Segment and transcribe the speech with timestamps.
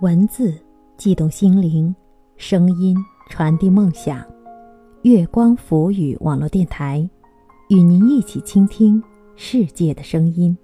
[0.00, 0.54] 文字
[0.96, 1.94] 悸动心灵，
[2.36, 2.96] 声音
[3.28, 4.24] 传递梦想。
[5.02, 7.08] 月光浮语网络电台，
[7.68, 9.02] 与您一起倾听
[9.34, 10.56] 世界的声音。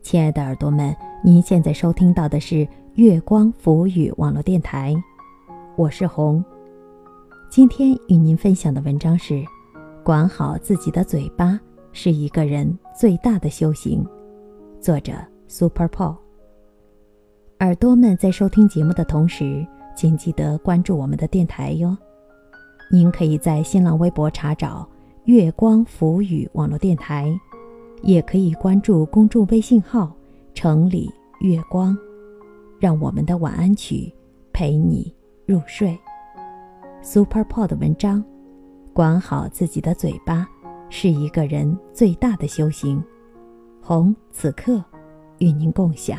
[0.00, 4.94] 亲爱的耳朵们，您现在收听到的是月光浮语网络电台，
[5.76, 6.42] 我是红。
[7.50, 9.44] 今天与您分享的文章是：
[10.02, 11.60] 管好自己的嘴巴
[11.92, 14.04] 是一个人最大的修行。
[14.80, 15.12] 作者
[15.46, 16.16] ：Super Paul。
[17.60, 19.64] 耳朵们在收听节目的同时，
[19.94, 21.96] 请记得关注我们的电台哟。
[22.90, 24.88] 您可以在新浪微博查找
[25.24, 27.32] “月光浮语网络电台”，
[28.02, 30.12] 也可以关注公众微信号
[30.54, 31.08] “城里
[31.40, 31.96] 月光”，
[32.80, 34.12] 让我们的晚安曲
[34.52, 35.14] 陪你
[35.46, 35.96] 入睡。
[37.00, 38.24] Super Paul 的文章：
[38.92, 40.48] 管好自己的嘴巴，
[40.94, 43.02] 是一个人最大的修行。
[43.80, 44.84] 红此刻
[45.38, 46.18] 与您共享。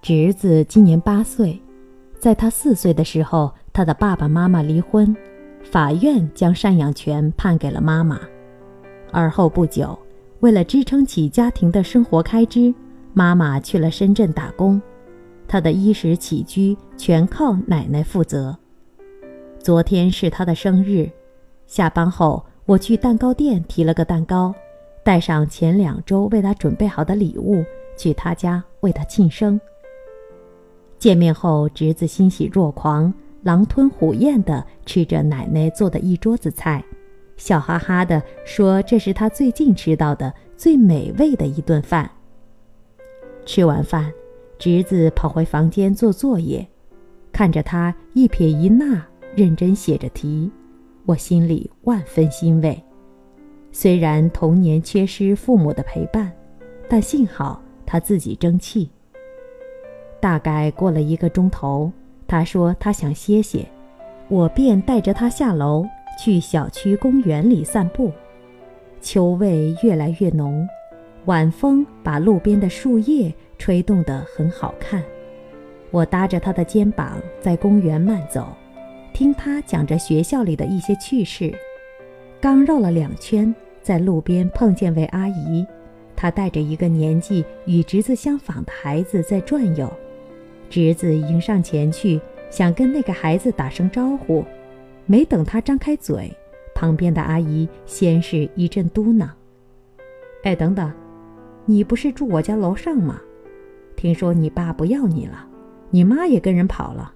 [0.00, 1.60] 侄子今年八岁，
[2.20, 5.14] 在他四岁的时候，他的爸爸妈妈离婚，
[5.62, 8.20] 法院将赡养权判给了妈妈。
[9.10, 9.98] 而后不久，
[10.40, 12.74] 为了支撑起家庭的生活开支，
[13.14, 14.80] 妈妈去了深圳打工，
[15.46, 18.56] 她的衣食起居全靠奶奶负责。
[19.58, 21.08] 昨天是他的生日，
[21.66, 24.52] 下班后我去蛋糕店提了个蛋糕，
[25.04, 27.64] 带上前两周为他准备好的礼物，
[27.96, 29.60] 去他家为他庆生。
[30.98, 33.12] 见面后，侄子欣喜若狂，
[33.42, 36.84] 狼吞虎咽地吃着奶奶做的一桌子菜，
[37.36, 42.10] 笑哈哈地说：“这是他最近吃到的最美味的一顿饭。”
[43.44, 44.12] 吃完饭，
[44.58, 46.66] 侄子跑回房间做作业，
[47.32, 49.02] 看着他一撇一捺
[49.34, 50.48] 认真写着题，
[51.04, 52.80] 我心里万分欣慰。
[53.72, 56.30] 虽然童年缺失父母的陪伴，
[56.88, 58.88] 但幸好他自己争气。
[60.20, 61.90] 大概过了一个钟头，
[62.32, 63.62] 他说他想歇歇，
[64.28, 65.86] 我便带着他下楼
[66.18, 68.10] 去小区公园里散步。
[69.02, 70.66] 秋味越来越浓，
[71.26, 75.02] 晚风把路边的树叶吹动得很好看。
[75.90, 78.48] 我搭着他的肩膀在公园慢走，
[79.12, 81.52] 听他讲着学校里的一些趣事。
[82.40, 85.66] 刚绕了两圈，在路边碰见位阿姨，
[86.16, 89.86] 她带着一个年纪与侄子相仿的孩子在转悠。
[90.72, 92.18] 侄子迎上前去，
[92.48, 94.42] 想跟那个孩子打声招呼，
[95.04, 96.34] 没等他张开嘴，
[96.74, 99.28] 旁边的阿姨先是一阵嘟囔
[100.44, 100.90] ：“哎，等等，
[101.66, 103.20] 你不是住我家楼上吗？
[103.96, 105.46] 听说你爸不要你了，
[105.90, 107.12] 你妈也跟人跑了，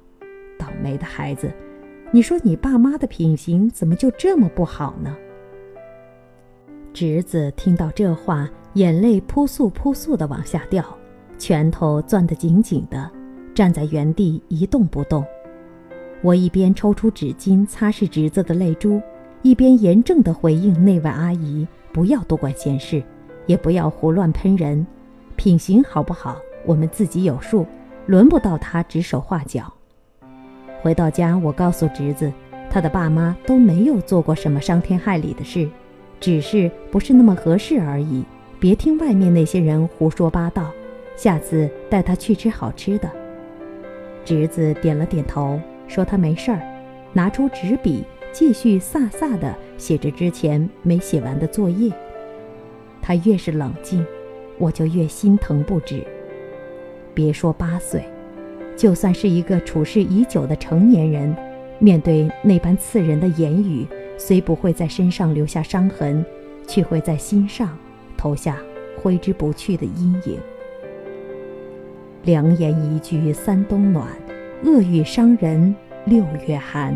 [0.59, 1.51] 倒霉的孩子！
[2.11, 5.17] 你说你爸妈的品行怎么就这么不好呢？”
[6.93, 10.85] 侄子听到这话，眼泪扑簌扑簌的往下掉，
[11.39, 13.11] 拳头攥得紧紧的。
[13.57, 15.25] 站在原地一动不动，
[16.21, 19.01] 我一边抽出纸巾擦拭侄子的泪珠，
[19.41, 23.03] 一边严正地回应那位阿姨：“不要多管闲事，
[23.47, 24.87] 也不要胡乱喷人，
[25.37, 26.37] 品行好不好，
[26.67, 27.65] 我们自己有数，
[28.05, 29.73] 轮不到他指手画脚。”
[30.83, 32.31] 回到家，我告诉侄子，
[32.69, 35.67] 他的爸妈都没有做过什么伤天害理的事，
[36.21, 38.23] 只是不是那么合适而已。
[38.61, 40.71] 别听外面那些人胡说八道，
[41.17, 43.11] 下次带他去吃好吃的。
[44.27, 46.61] 侄子点了点头，说他没事儿，
[47.13, 51.93] 拿出纸笔继续飒飒地写着之前没写完的作业。
[53.01, 54.05] 他越是冷静，
[54.59, 56.05] 我就越心疼不止。
[57.15, 58.03] 别说八岁，
[58.77, 61.35] 就算是一个处世已久的成年人，
[61.79, 63.87] 面对那般刺人的言语，
[64.19, 66.27] 虽不会在身上留下伤痕，
[66.67, 67.79] 却会在心上
[68.17, 68.59] 投下
[69.01, 70.41] 挥之不去的阴影。
[72.27, 74.05] 良言一句三冬暖，
[74.65, 75.73] 恶语伤人
[76.07, 76.93] 六月寒。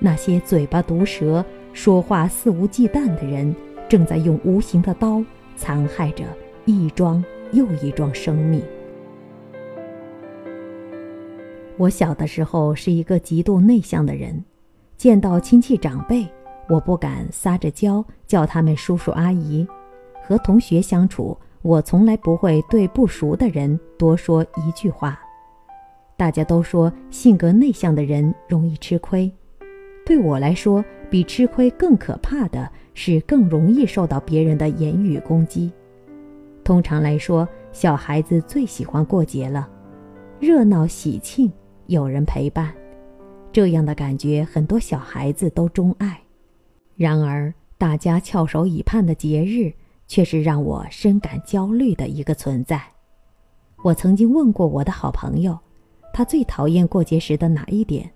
[0.00, 3.54] 那些嘴巴毒舌、说话肆无忌惮的人，
[3.88, 5.22] 正在用无形的刀
[5.54, 6.24] 残害着
[6.64, 8.60] 一桩又一桩生命。
[11.76, 14.44] 我小的时候是一个极度内向的人，
[14.96, 16.26] 见到亲戚长辈，
[16.68, 19.64] 我不敢撒着娇叫他们叔叔阿姨，
[20.26, 21.38] 和同学相处。
[21.62, 25.18] 我从来不会对不熟的人多说一句话。
[26.16, 29.30] 大家都说性格内向的人容易吃亏，
[30.04, 35.70] 对我来说，比吃亏更可怕的是更容易受到别人的言语攻击。
[36.64, 39.68] 通常来说，小孩子最喜欢过节了，
[40.40, 41.50] 热闹喜庆，
[41.86, 42.74] 有人陪伴，
[43.52, 46.20] 这样的感觉很多小孩子都钟爱。
[46.96, 49.72] 然而，大家翘首以盼的节日，
[50.08, 52.82] 却是让我深感焦虑的一个存在。
[53.84, 55.56] 我曾经问过我的好朋友，
[56.12, 58.10] 他最讨厌过节时的哪一点？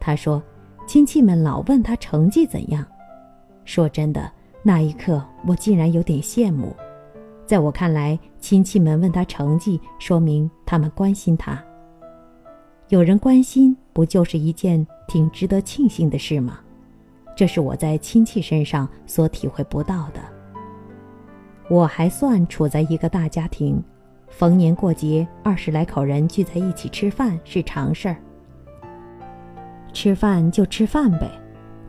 [0.00, 0.42] 他说，
[0.88, 2.84] 亲戚们老问他成绩怎样。
[3.64, 4.30] 说真的，
[4.62, 6.74] 那一刻我竟然有点羡慕。
[7.46, 11.62] 在我看来，亲戚们问他成绩，说明他们关心他。
[12.88, 16.58] 有人关心，不就是一件挺值得庆幸的事吗？
[17.36, 20.33] 这是我在亲戚身上所体会不到的。
[21.68, 23.82] 我还算处在一个大家庭，
[24.28, 28.16] 逢年过节，二十来口人聚在一起吃饭是常事儿。
[29.92, 31.30] 吃饭就吃饭呗，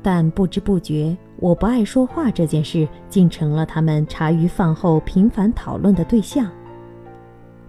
[0.02, 6.50] 但不知不觉，我不爱说话这件事竟成了他们茶余饭后频繁讨论的对象。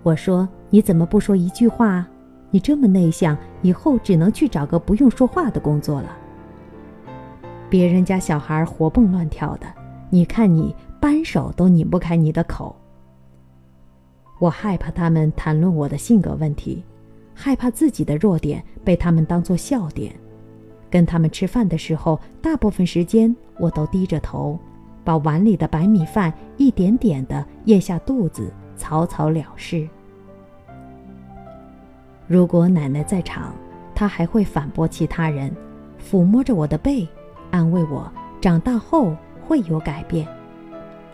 [0.02, 2.06] 我说：“你怎么不说一句话？
[2.50, 6.16] 你这么内向，以后只能去找个不用说话的工作了。”
[7.68, 9.66] 别人家小孩活蹦乱跳的，
[10.08, 10.72] 你看你
[11.06, 12.74] 扳手都拧不开你的口。
[14.40, 16.82] 我害怕他们谈论我的性格问题，
[17.32, 20.12] 害怕自己的弱点被他们当作笑点。
[20.90, 24.58] 跟他们吃饭的时候，大部分时间我都低着头，
[25.04, 29.88] 把碗里的白米饭一点点的咽下肚子，草草了事。
[32.26, 33.54] 如果奶奶在场，
[33.94, 35.54] 她还会反驳其他人，
[36.04, 37.06] 抚摸着我的背。
[37.52, 39.14] 安慰我，长大后
[39.46, 40.26] 会有改变。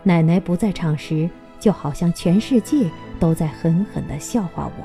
[0.05, 1.29] 奶奶不在场时，
[1.61, 2.91] 就好像全世界
[3.21, 4.85] 都在狠狠地笑话我。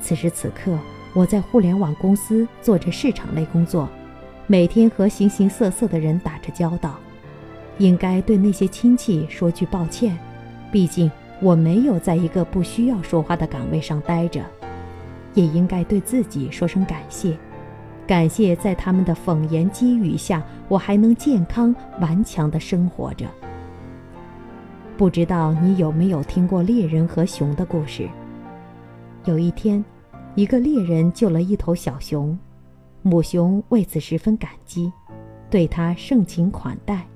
[0.00, 0.78] 此时此刻，
[1.14, 3.88] 我在互联网公司做着市场类工作，
[4.46, 6.96] 每天和形形色色的人打着交道，
[7.78, 10.18] 应该对那些亲戚说句抱歉，
[10.70, 11.10] 毕竟
[11.40, 14.44] 我没有在一个不需要说话的岗位上待着，
[15.32, 17.36] 也应该对自己说声感谢。
[18.06, 23.24] 感谢在他们的讽言讥语下，我还能健康顽强地生活着。
[24.96, 28.08] 不知道你有没有听过猎人和熊的故事？
[29.24, 29.82] 有一天，
[30.34, 32.38] 一个猎人救了一头小熊，
[33.00, 34.92] 母熊为此十分感激，
[35.50, 37.06] 对他盛情款待。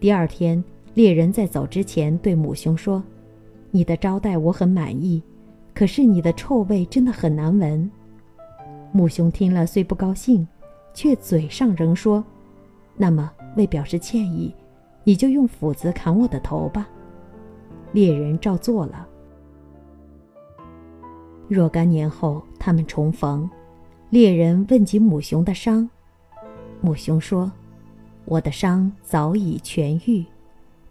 [0.00, 0.62] 第二天，
[0.94, 3.02] 猎人在走之前对母熊说
[3.70, 5.22] ：“你的招待我很满意，
[5.74, 7.88] 可是你的臭味真的很难闻。”
[8.90, 10.46] 母熊听了虽不高兴，
[10.94, 12.24] 却嘴上仍说
[12.96, 14.52] ：“那么为表示歉意，
[15.08, 16.86] 你就用斧子砍我的头吧。”
[17.92, 19.08] 猎人照做了。
[21.48, 23.48] 若干年后，他们重逢，
[24.10, 25.88] 猎人问及母熊的伤，
[26.82, 27.50] 母熊说
[28.26, 30.26] ：“我的伤早已痊愈，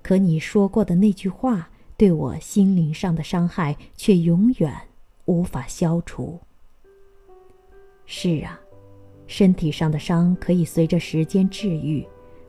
[0.02, 4.74] 可你说过的那句话，对我心灵上的伤害却永远
[5.26, 6.40] 无法消除。”
[8.08, 8.60] 是啊，
[9.28, 12.04] 身体上的伤可以随着时间治愈，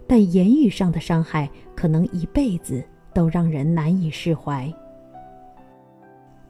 [0.09, 2.83] 但言语上的伤害可能一辈子
[3.15, 4.69] 都让人难以释怀。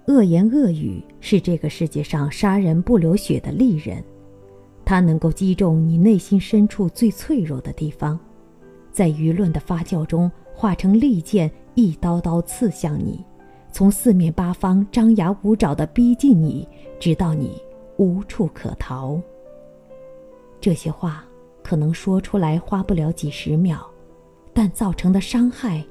[0.07, 4.03] 恶言恶语是这个世界上杀人不流血的利刃，
[4.85, 8.19] 它能够击中你内心深处最脆弱的地方，
[8.91, 13.23] 在舆论的发酵中化成利剑，一刀刀刺向你，
[13.71, 16.67] 从四面八方张牙舞爪地逼近你，
[16.99, 17.61] 直到你。
[17.99, 19.21] 无处可逃。
[20.61, 21.25] 这些话
[21.69, 23.87] 可能说出来花不了几十秒，
[24.55, 25.85] 但造成的伤害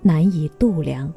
[0.00, 1.12] 难以度量。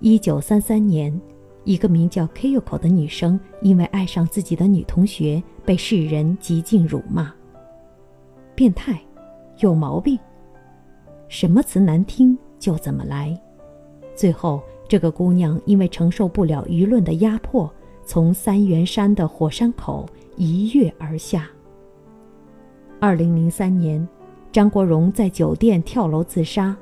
[0.00, 1.18] 一九三三年，
[1.64, 7.32] 一个名叫 Kyoko 的女生因为爱上自己的女同学，被世人极尽辱骂。
[8.54, 9.00] 变态，
[9.60, 10.18] 有毛病，
[11.26, 13.34] 什么词难听就怎么来，
[14.14, 14.60] 最后。
[14.86, 17.70] 这个姑娘因为承受不了舆论的压迫，
[18.04, 20.06] 从三元山的火山口
[20.38, 21.48] 一跃而下。
[23.00, 24.06] 二零零三年，
[24.50, 26.74] 张国荣在酒店跳楼自杀。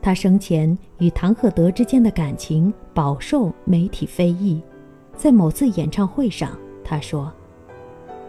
[0.00, 4.62] 他生前与唐鹤德之间的感情饱受媒体非议。
[5.16, 7.32] 在某次演唱会上，他说：“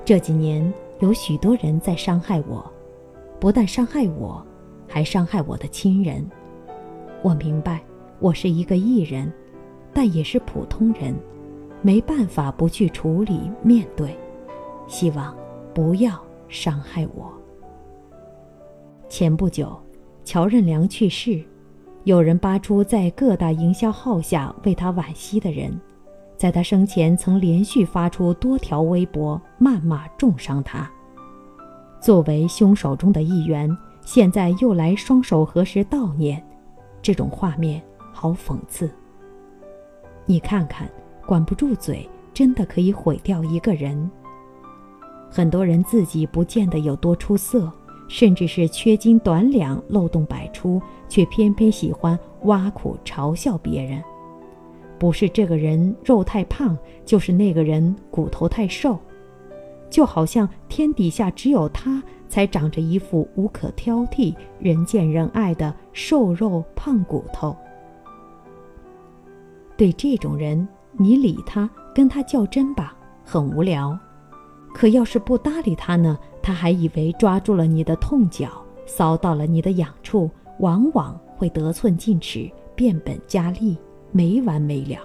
[0.04, 2.66] 这几年有许多人在伤害我，
[3.40, 4.46] 不但伤害我，
[4.88, 6.26] 还伤害我的亲人。
[7.22, 7.82] 我明白。”
[8.20, 9.30] 我是一个艺人，
[9.94, 11.14] 但也是普通人，
[11.82, 14.18] 没办法不去处理面对。
[14.88, 15.36] 希望
[15.74, 17.32] 不要伤害我。
[19.10, 19.78] 前不久，
[20.24, 21.44] 乔任梁去世，
[22.04, 25.80] 有人扒出在各大营销号下为他惋惜的人，
[26.38, 30.90] 在他生前曾连续发出多条微博谩骂重伤他。
[32.02, 36.44] 作为凶手中的一员，现在又来双手合十悼念，
[37.02, 38.92] 这种画面好讽刺。
[40.26, 40.90] 你看看，
[41.26, 44.10] 管不住嘴，真的可以毁掉一个人。
[45.36, 47.70] 很多人自己不见得有多出色，
[48.08, 54.02] 甚至是缺斤短两、漏洞百出，却偏偏喜欢挖苦嘲笑别人。
[54.98, 58.98] 不是这个人肉太胖，就是那个人骨头太瘦。
[59.90, 67.54] 就好像天底下只有他才长着一副无可挑剔、人见人爱的瘦肉胖骨头。
[69.76, 74.00] 对这种人，你理他，跟他较真吧，很无聊。
[74.76, 80.30] 可要是不搭理他呢，他还以为抓住了你的痛脚，搔到了你的痒处，
[80.60, 83.78] 往往会得寸进尺，变本加厉，
[84.12, 85.00] 没完没了。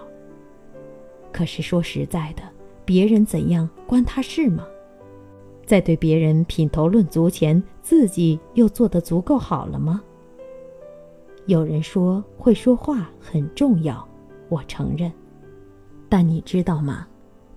[1.30, 2.42] 可是说实在的。
[2.84, 4.66] 别人怎样关他事吗？
[5.64, 10.02] 在对别人品头论足前，自己又做得足够好了吗？
[11.46, 14.04] 有人说会说话很重要，
[14.48, 15.12] 我承认，
[16.08, 17.06] 但你知道吗？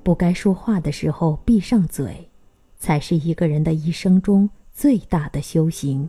[0.03, 2.29] 不该说话的时候闭上嘴，
[2.77, 6.07] 才是一个人的一生中最大的修行。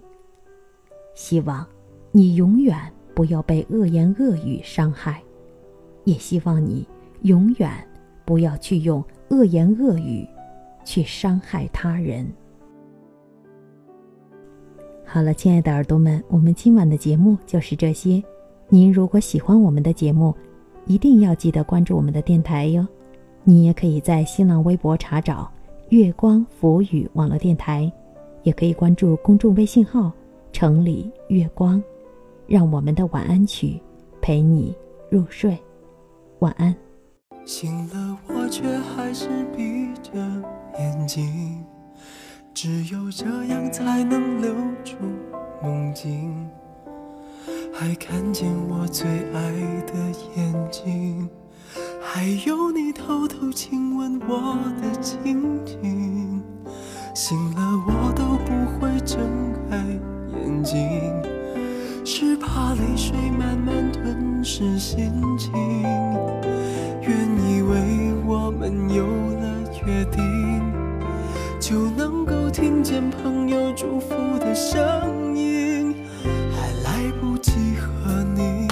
[1.15, 1.65] 希望
[2.11, 2.77] 你永远
[3.15, 5.23] 不要被恶言恶语伤害，
[6.05, 6.87] 也希望你
[7.23, 7.71] 永远
[8.25, 9.03] 不要去用。
[9.31, 10.29] 恶言恶语，
[10.85, 12.31] 去伤害他人。
[15.05, 18.23] 好了，亲爱的耳朵们，我们今晚的节目就是这些。
[18.69, 20.35] 您如果喜欢我们的节目，
[20.87, 22.87] 一定要记得关注我们的电台哟。
[23.45, 25.51] 你也可以在新浪微博查找
[25.91, 27.93] “月光浮语网络电台”，
[28.43, 30.11] 也可以关注公众微信号
[30.51, 31.83] “城里月光”，
[32.49, 33.79] 让我们的晚安曲
[34.23, 34.75] 陪你
[35.11, 35.57] 入睡。
[36.39, 36.75] 晚安。
[37.45, 40.19] 醒了，我却还是闭着
[40.79, 41.63] 眼睛，
[42.55, 44.97] 只有这样才能留住
[45.63, 46.49] 梦境，
[47.75, 49.53] 还看见我最爱
[49.87, 49.95] 的
[50.35, 51.29] 眼睛，
[52.17, 56.41] 还有你偷偷亲吻我的情景。
[57.13, 59.19] 醒了，我都不会睁
[59.69, 59.77] 开
[60.33, 61.13] 眼睛，
[62.05, 65.53] 是怕泪水慢慢吞噬心情。
[67.03, 70.63] 原以为我们有了约定，
[71.59, 75.97] 就能够听见朋友祝福的声音，
[76.53, 78.69] 还来不及和你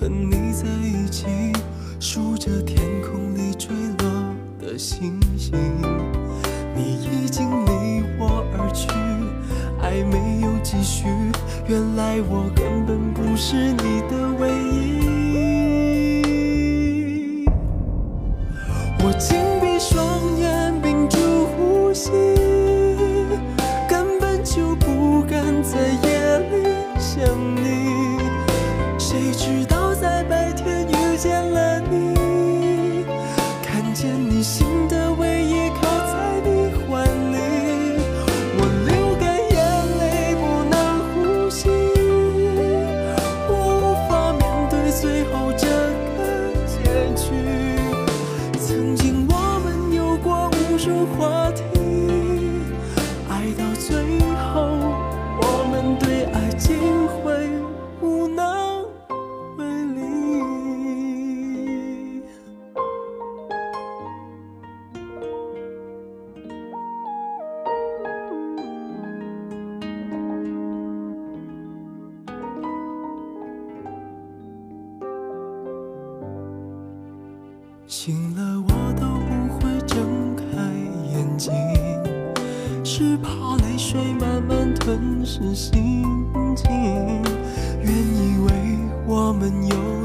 [0.00, 1.26] 和你在一起，
[2.04, 3.70] 数着天空里坠
[4.00, 5.54] 落的星星。
[6.76, 8.90] 你已经离我而去，
[9.80, 11.06] 爱没有继续，
[11.66, 14.83] 原来我根本不是你的唯一。
[50.84, 51.73] 醒
[82.96, 86.04] 是怕泪水慢慢吞噬心
[86.54, 86.70] 情。
[87.82, 90.03] 原以为我们有